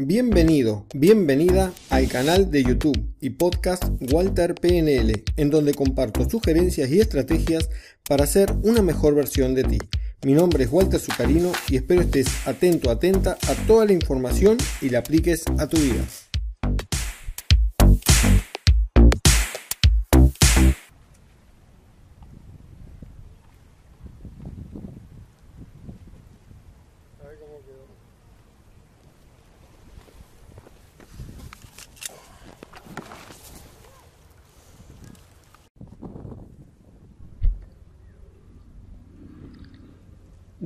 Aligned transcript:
Bienvenido, 0.00 0.86
bienvenida 0.94 1.72
al 1.90 2.06
canal 2.06 2.52
de 2.52 2.62
YouTube 2.62 3.16
y 3.20 3.30
podcast 3.30 3.82
Walter 4.12 4.54
PNL, 4.54 5.24
en 5.36 5.50
donde 5.50 5.74
comparto 5.74 6.30
sugerencias 6.30 6.88
y 6.90 7.00
estrategias 7.00 7.68
para 8.08 8.24
ser 8.28 8.52
una 8.62 8.80
mejor 8.80 9.16
versión 9.16 9.56
de 9.56 9.64
ti. 9.64 9.78
Mi 10.24 10.34
nombre 10.34 10.62
es 10.62 10.70
Walter 10.70 11.00
Zucarino 11.00 11.50
y 11.68 11.78
espero 11.78 12.02
estés 12.02 12.28
atento, 12.46 12.92
atenta 12.92 13.38
a 13.48 13.54
toda 13.66 13.86
la 13.86 13.92
información 13.92 14.56
y 14.80 14.90
la 14.90 15.00
apliques 15.00 15.42
a 15.58 15.66
tu 15.66 15.76
vida. 15.78 16.04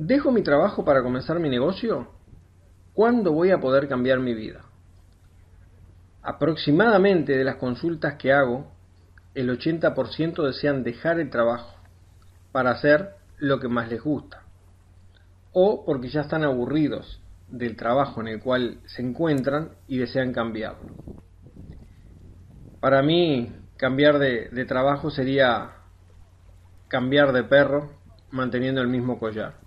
¿Dejo 0.05 0.31
mi 0.31 0.43
trabajo 0.43 0.83
para 0.83 1.01
comenzar 1.01 1.39
mi 1.39 1.47
negocio? 1.47 2.09
¿Cuándo 2.91 3.31
voy 3.31 3.51
a 3.51 3.61
poder 3.61 3.87
cambiar 3.87 4.19
mi 4.19 4.33
vida? 4.33 4.65
Aproximadamente 6.21 7.37
de 7.37 7.45
las 7.45 7.55
consultas 7.55 8.15
que 8.15 8.33
hago, 8.33 8.69
el 9.33 9.49
80% 9.49 10.45
desean 10.45 10.83
dejar 10.83 11.21
el 11.21 11.29
trabajo 11.29 11.73
para 12.51 12.71
hacer 12.71 13.11
lo 13.37 13.61
que 13.61 13.69
más 13.69 13.87
les 13.87 14.03
gusta, 14.03 14.43
o 15.53 15.85
porque 15.85 16.09
ya 16.09 16.19
están 16.19 16.43
aburridos 16.43 17.21
del 17.47 17.77
trabajo 17.77 18.19
en 18.19 18.27
el 18.27 18.41
cual 18.41 18.81
se 18.87 19.01
encuentran 19.01 19.69
y 19.87 19.99
desean 19.99 20.33
cambiarlo. 20.33 20.91
Para 22.81 23.01
mí, 23.01 23.53
cambiar 23.77 24.19
de, 24.19 24.49
de 24.49 24.65
trabajo 24.65 25.09
sería 25.11 25.71
cambiar 26.89 27.31
de 27.31 27.45
perro 27.45 27.89
manteniendo 28.31 28.81
el 28.81 28.89
mismo 28.89 29.17
collar. 29.17 29.62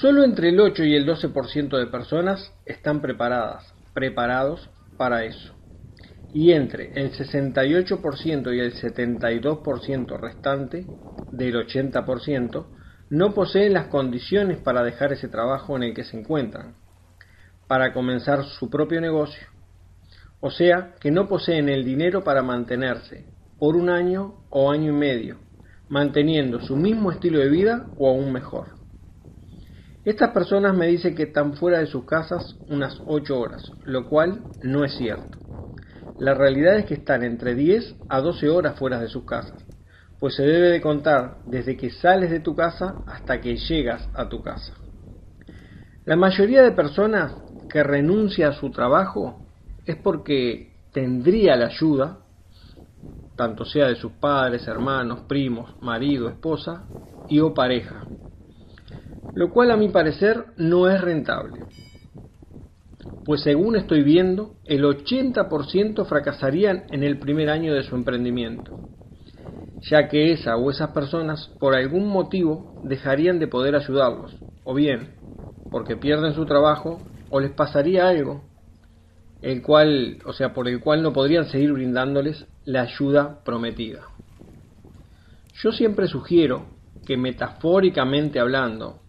Solo 0.00 0.24
entre 0.24 0.48
el 0.48 0.58
8 0.58 0.84
y 0.84 0.96
el 0.96 1.06
12% 1.06 1.76
de 1.76 1.86
personas 1.86 2.50
están 2.64 3.02
preparadas, 3.02 3.74
preparados 3.92 4.70
para 4.96 5.24
eso. 5.24 5.52
Y 6.32 6.52
entre 6.52 6.92
el 6.94 7.12
68% 7.12 8.54
y 8.56 8.60
el 8.60 8.72
72% 8.72 10.18
restante 10.18 10.86
del 11.30 11.54
80% 11.56 12.66
no 13.10 13.34
poseen 13.34 13.74
las 13.74 13.88
condiciones 13.88 14.58
para 14.58 14.82
dejar 14.82 15.12
ese 15.12 15.28
trabajo 15.28 15.76
en 15.76 15.82
el 15.82 15.94
que 15.94 16.04
se 16.04 16.18
encuentran, 16.18 16.74
para 17.68 17.92
comenzar 17.92 18.44
su 18.44 18.70
propio 18.70 18.98
negocio. 18.98 19.46
O 20.40 20.50
sea, 20.50 20.94
que 21.00 21.10
no 21.10 21.28
poseen 21.28 21.68
el 21.68 21.84
dinero 21.84 22.24
para 22.24 22.42
mantenerse 22.42 23.26
por 23.58 23.76
un 23.76 23.90
año 23.90 24.46
o 24.48 24.70
año 24.72 24.90
y 24.90 24.96
medio, 24.96 25.38
manteniendo 25.90 26.60
su 26.60 26.76
mismo 26.76 27.12
estilo 27.12 27.40
de 27.40 27.50
vida 27.50 27.90
o 27.98 28.08
aún 28.08 28.32
mejor. 28.32 28.81
Estas 30.04 30.30
personas 30.30 30.74
me 30.74 30.88
dicen 30.88 31.14
que 31.14 31.24
están 31.24 31.54
fuera 31.54 31.78
de 31.78 31.86
sus 31.86 32.04
casas 32.04 32.56
unas 32.66 33.00
8 33.06 33.38
horas, 33.38 33.70
lo 33.84 34.08
cual 34.08 34.46
no 34.60 34.84
es 34.84 34.96
cierto. 34.96 35.38
La 36.18 36.34
realidad 36.34 36.76
es 36.76 36.86
que 36.86 36.94
están 36.94 37.22
entre 37.22 37.54
10 37.54 37.96
a 38.08 38.20
12 38.20 38.48
horas 38.48 38.76
fuera 38.76 38.98
de 38.98 39.08
sus 39.08 39.24
casas, 39.24 39.64
pues 40.18 40.34
se 40.34 40.42
debe 40.42 40.70
de 40.70 40.80
contar 40.80 41.38
desde 41.46 41.76
que 41.76 41.90
sales 41.90 42.30
de 42.30 42.40
tu 42.40 42.56
casa 42.56 43.02
hasta 43.06 43.40
que 43.40 43.56
llegas 43.56 44.08
a 44.14 44.28
tu 44.28 44.42
casa. 44.42 44.72
La 46.04 46.16
mayoría 46.16 46.62
de 46.62 46.72
personas 46.72 47.34
que 47.68 47.84
renuncia 47.84 48.48
a 48.48 48.52
su 48.54 48.70
trabajo 48.70 49.40
es 49.86 49.96
porque 49.96 50.72
tendría 50.92 51.54
la 51.54 51.66
ayuda, 51.66 52.18
tanto 53.36 53.64
sea 53.64 53.86
de 53.86 53.94
sus 53.94 54.12
padres, 54.12 54.66
hermanos, 54.66 55.20
primos, 55.28 55.70
marido, 55.80 56.28
esposa 56.28 56.86
y 57.28 57.38
o 57.38 57.54
pareja, 57.54 58.08
lo 59.34 59.50
cual 59.50 59.70
a 59.70 59.76
mi 59.76 59.88
parecer 59.88 60.46
no 60.56 60.88
es 60.88 61.00
rentable. 61.00 61.64
Pues 63.24 63.42
según 63.42 63.76
estoy 63.76 64.02
viendo, 64.02 64.54
el 64.64 64.84
80% 64.84 66.04
fracasarían 66.06 66.84
en 66.90 67.04
el 67.04 67.18
primer 67.18 67.50
año 67.50 67.72
de 67.72 67.84
su 67.84 67.94
emprendimiento, 67.94 68.72
ya 69.88 70.08
que 70.08 70.32
esa 70.32 70.56
o 70.56 70.70
esas 70.70 70.90
personas 70.90 71.48
por 71.60 71.74
algún 71.74 72.08
motivo 72.08 72.74
dejarían 72.82 73.38
de 73.38 73.46
poder 73.46 73.76
ayudarlos, 73.76 74.36
o 74.64 74.74
bien 74.74 75.22
porque 75.72 75.96
pierden 75.96 76.34
su 76.34 76.44
trabajo 76.44 77.02
o 77.30 77.40
les 77.40 77.50
pasaría 77.50 78.06
algo, 78.06 78.44
el 79.40 79.62
cual, 79.62 80.18
o 80.26 80.34
sea, 80.34 80.52
por 80.52 80.68
el 80.68 80.80
cual 80.80 81.02
no 81.02 81.14
podrían 81.14 81.46
seguir 81.46 81.72
brindándoles 81.72 82.46
la 82.64 82.82
ayuda 82.82 83.42
prometida. 83.42 84.02
Yo 85.62 85.72
siempre 85.72 86.08
sugiero 86.08 86.66
que 87.06 87.16
metafóricamente 87.16 88.38
hablando, 88.38 89.01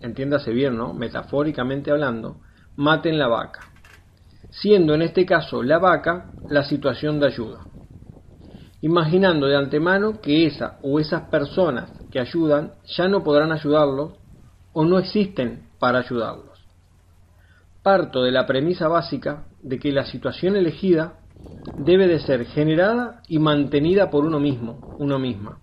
entiéndase 0.00 0.52
bien, 0.52 0.76
¿no? 0.76 0.92
Metafóricamente 0.92 1.90
hablando, 1.90 2.40
maten 2.76 3.18
la 3.18 3.28
vaca, 3.28 3.70
siendo 4.50 4.94
en 4.94 5.02
este 5.02 5.26
caso 5.26 5.62
la 5.62 5.78
vaca 5.78 6.32
la 6.48 6.64
situación 6.64 7.20
de 7.20 7.26
ayuda. 7.26 7.66
Imaginando 8.80 9.46
de 9.46 9.56
antemano 9.56 10.20
que 10.20 10.46
esa 10.46 10.78
o 10.82 10.98
esas 10.98 11.28
personas 11.28 11.92
que 12.10 12.18
ayudan 12.18 12.74
ya 12.96 13.08
no 13.08 13.22
podrán 13.22 13.52
ayudarlos 13.52 14.14
o 14.72 14.84
no 14.84 14.98
existen 14.98 15.68
para 15.78 15.98
ayudarlos. 15.98 16.58
Parto 17.82 18.22
de 18.22 18.32
la 18.32 18.46
premisa 18.46 18.88
básica 18.88 19.48
de 19.60 19.78
que 19.78 19.92
la 19.92 20.06
situación 20.06 20.56
elegida 20.56 21.20
debe 21.76 22.08
de 22.08 22.20
ser 22.20 22.46
generada 22.46 23.22
y 23.28 23.38
mantenida 23.38 24.10
por 24.10 24.24
uno 24.24 24.40
mismo, 24.40 24.94
uno 24.98 25.18
misma. 25.18 25.60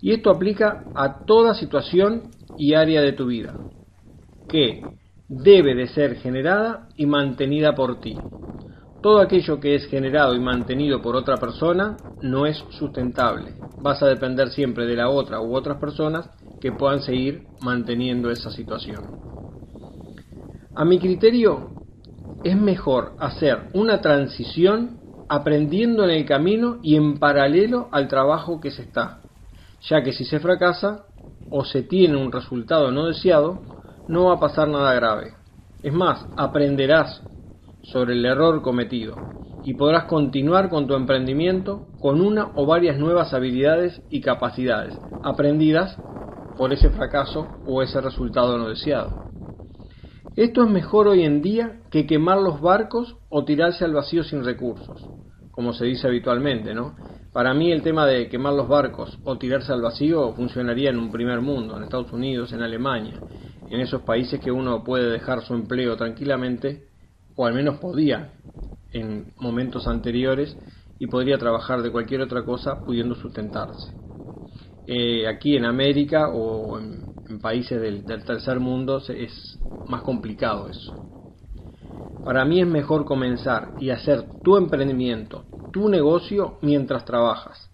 Y 0.00 0.12
esto 0.12 0.30
aplica 0.30 0.90
a 0.94 1.24
toda 1.24 1.54
situación 1.54 2.37
y 2.58 2.74
área 2.74 3.00
de 3.00 3.12
tu 3.12 3.26
vida, 3.26 3.60
que 4.48 4.90
debe 5.28 5.74
de 5.74 5.86
ser 5.86 6.16
generada 6.16 6.88
y 6.96 7.06
mantenida 7.06 7.74
por 7.74 8.00
ti. 8.00 8.24
Todo 9.00 9.20
aquello 9.20 9.60
que 9.60 9.76
es 9.76 9.86
generado 9.86 10.34
y 10.34 10.40
mantenido 10.40 11.00
por 11.00 11.14
otra 11.14 11.36
persona 11.36 11.96
no 12.20 12.46
es 12.46 12.58
sustentable. 12.70 13.54
Vas 13.78 14.02
a 14.02 14.06
depender 14.06 14.50
siempre 14.50 14.86
de 14.86 14.96
la 14.96 15.08
otra 15.08 15.40
u 15.40 15.54
otras 15.54 15.78
personas 15.78 16.28
que 16.60 16.72
puedan 16.72 17.00
seguir 17.00 17.46
manteniendo 17.60 18.30
esa 18.30 18.50
situación. 18.50 19.12
A 20.74 20.84
mi 20.84 20.98
criterio, 20.98 21.70
es 22.42 22.56
mejor 22.56 23.14
hacer 23.18 23.68
una 23.72 24.00
transición 24.00 25.00
aprendiendo 25.28 26.02
en 26.04 26.10
el 26.10 26.24
camino 26.24 26.78
y 26.82 26.96
en 26.96 27.18
paralelo 27.18 27.88
al 27.92 28.08
trabajo 28.08 28.60
que 28.60 28.70
se 28.70 28.82
está, 28.82 29.20
ya 29.88 30.02
que 30.02 30.12
si 30.12 30.24
se 30.24 30.40
fracasa, 30.40 31.07
o 31.50 31.64
se 31.64 31.82
tiene 31.82 32.16
un 32.16 32.32
resultado 32.32 32.90
no 32.90 33.06
deseado, 33.06 33.62
no 34.06 34.26
va 34.26 34.34
a 34.34 34.40
pasar 34.40 34.68
nada 34.68 34.94
grave. 34.94 35.34
Es 35.82 35.92
más, 35.92 36.26
aprenderás 36.36 37.22
sobre 37.82 38.14
el 38.14 38.24
error 38.24 38.62
cometido 38.62 39.20
y 39.62 39.74
podrás 39.74 40.04
continuar 40.04 40.68
con 40.70 40.86
tu 40.86 40.94
emprendimiento 40.94 41.88
con 42.00 42.20
una 42.20 42.52
o 42.54 42.66
varias 42.66 42.96
nuevas 42.98 43.34
habilidades 43.34 44.02
y 44.08 44.20
capacidades 44.20 45.00
aprendidas 45.22 45.98
por 46.56 46.72
ese 46.72 46.90
fracaso 46.90 47.60
o 47.64 47.82
ese 47.82 48.00
resultado 48.00 48.58
no 48.58 48.68
deseado. 48.68 49.18
Esto 50.36 50.62
es 50.62 50.70
mejor 50.70 51.08
hoy 51.08 51.24
en 51.24 51.42
día 51.42 51.80
que 51.90 52.06
quemar 52.06 52.38
los 52.38 52.60
barcos 52.60 53.16
o 53.28 53.44
tirarse 53.44 53.84
al 53.84 53.92
vacío 53.92 54.22
sin 54.22 54.44
recursos, 54.44 55.10
como 55.50 55.72
se 55.72 55.84
dice 55.84 56.06
habitualmente, 56.06 56.74
¿no? 56.74 56.96
Para 57.32 57.52
mí 57.54 57.70
el 57.70 57.82
tema 57.82 58.06
de 58.06 58.28
quemar 58.28 58.54
los 58.54 58.68
barcos 58.68 59.18
o 59.22 59.36
tirarse 59.36 59.72
al 59.72 59.82
vacío 59.82 60.32
funcionaría 60.32 60.90
en 60.90 60.98
un 60.98 61.10
primer 61.10 61.40
mundo, 61.40 61.76
en 61.76 61.82
Estados 61.82 62.12
Unidos, 62.12 62.52
en 62.52 62.62
Alemania, 62.62 63.22
en 63.68 63.80
esos 63.80 64.02
países 64.02 64.40
que 64.40 64.50
uno 64.50 64.82
puede 64.82 65.10
dejar 65.10 65.42
su 65.42 65.54
empleo 65.54 65.96
tranquilamente, 65.96 66.88
o 67.34 67.46
al 67.46 67.54
menos 67.54 67.78
podía 67.78 68.32
en 68.90 69.32
momentos 69.36 69.86
anteriores, 69.86 70.56
y 70.98 71.06
podría 71.06 71.38
trabajar 71.38 71.82
de 71.82 71.92
cualquier 71.92 72.22
otra 72.22 72.44
cosa 72.44 72.82
pudiendo 72.84 73.14
sustentarse. 73.14 73.92
Eh, 74.86 75.28
aquí 75.28 75.54
en 75.54 75.66
América 75.66 76.30
o 76.30 76.78
en, 76.78 77.06
países 77.42 77.78
del, 77.80 78.06
del 78.06 78.24
tercer 78.24 78.58
mundo 78.58 79.02
es 79.06 79.58
más 79.84 80.02
complicado 80.02 80.68
eso. 80.68 80.94
Para 82.22 82.44
mí 82.46 82.60
es 82.60 82.66
mejor 82.66 83.04
comenzar 83.04 83.74
y 83.78 83.90
hacer 83.90 84.30
tu 84.42 84.56
emprendimiento, 84.56 85.44
tu 85.70 85.88
negocio 85.88 86.58
mientras 86.62 87.04
trabajas. 87.04 87.70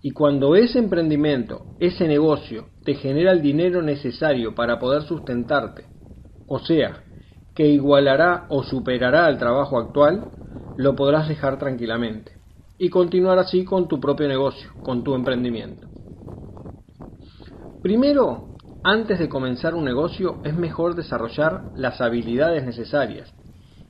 Y 0.00 0.10
cuando 0.10 0.56
ese 0.56 0.78
emprendimiento, 0.78 1.66
ese 1.78 2.08
negocio, 2.08 2.68
te 2.84 2.94
genera 2.94 3.32
el 3.32 3.40
dinero 3.40 3.82
necesario 3.82 4.54
para 4.54 4.78
poder 4.78 5.02
sustentarte, 5.02 5.86
o 6.46 6.58
sea, 6.58 7.04
que 7.54 7.66
igualará 7.66 8.46
o 8.48 8.62
superará 8.64 9.26
al 9.26 9.38
trabajo 9.38 9.78
actual, 9.78 10.28
lo 10.74 10.96
podrás 10.96 11.28
dejar 11.28 11.58
tranquilamente 11.58 12.32
y 12.78 12.88
continuar 12.88 13.38
así 13.38 13.64
con 13.64 13.86
tu 13.86 14.00
propio 14.00 14.26
negocio, 14.26 14.70
con 14.82 15.04
tu 15.04 15.14
emprendimiento. 15.14 15.86
Primero, 17.80 18.56
antes 18.82 19.18
de 19.18 19.28
comenzar 19.28 19.74
un 19.74 19.84
negocio 19.84 20.40
es 20.42 20.54
mejor 20.54 20.96
desarrollar 20.96 21.70
las 21.74 22.00
habilidades 22.00 22.64
necesarias. 22.64 23.32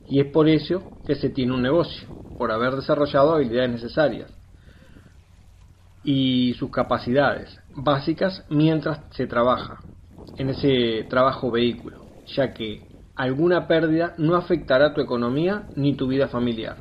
Y 0.07 0.21
es 0.21 0.27
por 0.31 0.49
eso 0.49 0.83
que 1.07 1.15
se 1.15 1.31
tiene 1.31 1.55
un 1.55 1.63
negocio, 1.63 2.09
por 2.43 2.51
haber 2.51 2.75
desarrollado 2.75 3.35
habilidades 3.35 3.71
necesarias 3.71 4.29
y 6.03 6.55
sus 6.55 6.73
capacidades 6.73 7.57
básicas 7.73 8.45
mientras 8.49 8.99
se 9.13 9.29
trabaja 9.29 9.83
en 10.37 10.51
ese 10.51 11.07
trabajo 11.09 11.53
vehículo, 11.53 12.03
ya 12.35 12.53
que 12.53 12.89
alguna 13.15 13.69
pérdida 13.69 14.15
no 14.19 14.35
afectará 14.35 14.93
tu 14.93 15.01
economía 15.01 15.69
ni 15.77 15.95
tu 15.95 16.09
vida 16.09 16.27
familiar. 16.27 16.79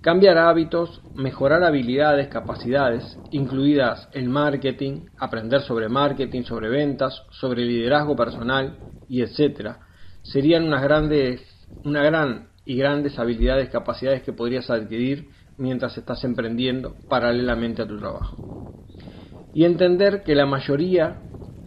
Cambiar 0.00 0.38
hábitos, 0.38 1.02
mejorar 1.14 1.62
habilidades, 1.62 2.26
capacidades, 2.26 3.16
incluidas 3.30 4.08
el 4.12 4.28
marketing, 4.28 5.06
aprender 5.18 5.60
sobre 5.60 5.88
marketing, 5.88 6.42
sobre 6.42 6.68
ventas, 6.68 7.22
sobre 7.30 7.64
liderazgo 7.64 8.16
personal 8.16 8.76
y 9.06 9.22
etcétera, 9.22 9.86
serían 10.22 10.64
unas 10.64 10.82
grandes, 10.82 11.42
una 11.84 12.02
gran 12.02 12.49
y 12.70 12.76
grandes 12.76 13.18
habilidades, 13.18 13.68
capacidades 13.68 14.22
que 14.22 14.32
podrías 14.32 14.70
adquirir 14.70 15.32
mientras 15.56 15.98
estás 15.98 16.22
emprendiendo 16.22 16.94
paralelamente 17.08 17.82
a 17.82 17.88
tu 17.88 17.98
trabajo. 17.98 18.38
Y 19.52 19.64
entender 19.64 20.22
que 20.22 20.36
la 20.36 20.46
mayoría 20.46 21.18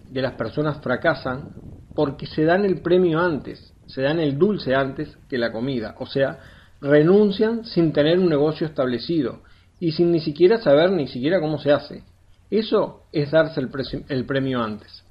de 0.08 0.22
las 0.22 0.36
personas 0.36 0.82
fracasan 0.82 1.50
porque 1.94 2.26
se 2.26 2.46
dan 2.46 2.64
el 2.64 2.82
premio 2.82 3.20
antes, 3.20 3.74
se 3.86 4.02
dan 4.02 4.22
el 4.22 4.40
dulce 4.40 4.76
antes 4.76 5.18
que 5.28 5.38
la 5.38 5.52
comida, 5.52 5.94
o 6.00 6.06
sea, 6.06 6.40
renuncian 6.80 7.66
sin 7.66 7.92
tener 7.92 8.18
un 8.18 8.30
negocio 8.30 8.66
establecido 8.66 9.42
y 9.82 9.92
sin 9.92 10.10
ni 10.10 10.22
siquiera 10.22 10.60
saber 10.60 10.90
ni 10.92 11.10
siquiera 11.10 11.42
cómo 11.42 11.60
se 11.60 11.74
hace. 11.74 12.04
Eso 12.50 13.08
es 13.12 13.30
darse 13.30 13.60
el, 13.60 14.26
premio 14.26 14.64
antes. 14.64 15.03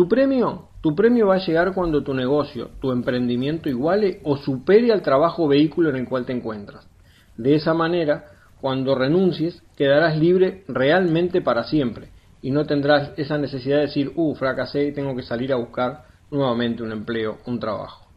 Tu 0.00 0.08
premio, 0.08 0.70
tu 0.80 0.94
premio 0.94 1.26
va 1.26 1.34
a 1.34 1.46
llegar 1.46 1.74
cuando 1.74 2.02
tu 2.02 2.14
negocio, 2.14 2.70
tu 2.80 2.90
emprendimiento 2.90 3.68
iguale 3.68 4.20
o 4.24 4.38
supere 4.38 4.90
al 4.92 5.02
trabajo 5.02 5.46
vehículo 5.46 5.90
en 5.90 5.96
el 5.96 6.08
cual 6.08 6.24
te 6.24 6.32
encuentras. 6.32 6.88
De 7.36 7.54
esa 7.54 7.74
manera, 7.74 8.24
cuando 8.62 8.94
renuncies, 8.94 9.62
quedarás 9.76 10.16
libre 10.16 10.64
realmente 10.68 11.42
para 11.42 11.64
siempre 11.64 12.12
y 12.40 12.50
no 12.50 12.64
tendrás 12.64 13.10
esa 13.18 13.36
necesidad 13.36 13.76
de 13.76 13.88
decir, 13.88 14.12
uh, 14.16 14.34
fracasé 14.36 14.86
y 14.86 14.92
tengo 14.92 15.14
que 15.14 15.22
salir 15.22 15.52
a 15.52 15.56
buscar 15.56 16.04
nuevamente 16.30 16.82
un 16.82 16.92
empleo, 16.92 17.36
un 17.44 17.60
trabajo. 17.60 18.08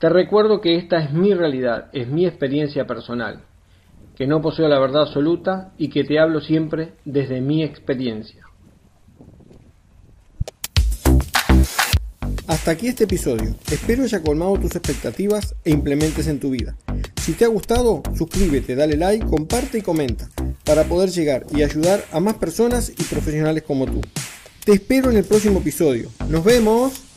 Te 0.00 0.08
recuerdo 0.08 0.60
que 0.60 0.74
esta 0.74 0.98
es 0.98 1.12
mi 1.12 1.34
realidad, 1.34 1.88
es 1.92 2.08
mi 2.08 2.26
experiencia 2.26 2.84
personal, 2.84 3.42
que 4.16 4.26
no 4.26 4.40
poseo 4.40 4.66
la 4.66 4.80
verdad 4.80 5.02
absoluta 5.02 5.72
y 5.78 5.88
que 5.88 6.02
te 6.02 6.18
hablo 6.18 6.40
siempre 6.40 6.94
desde 7.04 7.40
mi 7.40 7.62
experiencia. 7.62 8.42
Hasta 12.52 12.72
aquí 12.72 12.88
este 12.88 13.04
episodio. 13.04 13.54
Espero 13.70 14.04
haya 14.04 14.20
colmado 14.20 14.58
tus 14.58 14.76
expectativas 14.76 15.54
e 15.64 15.70
implementes 15.70 16.26
en 16.26 16.38
tu 16.38 16.50
vida. 16.50 16.76
Si 17.22 17.32
te 17.32 17.46
ha 17.46 17.48
gustado, 17.48 18.02
suscríbete, 18.14 18.74
dale 18.74 18.98
like, 18.98 19.24
comparte 19.24 19.78
y 19.78 19.80
comenta 19.80 20.28
para 20.62 20.84
poder 20.84 21.08
llegar 21.08 21.46
y 21.50 21.62
ayudar 21.62 22.04
a 22.12 22.20
más 22.20 22.34
personas 22.34 22.90
y 22.90 23.04
profesionales 23.04 23.62
como 23.62 23.86
tú. 23.86 24.02
Te 24.66 24.72
espero 24.72 25.10
en 25.10 25.16
el 25.16 25.24
próximo 25.24 25.60
episodio. 25.60 26.10
Nos 26.28 26.44
vemos. 26.44 27.11